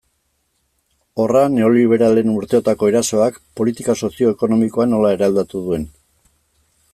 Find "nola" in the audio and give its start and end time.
4.95-5.13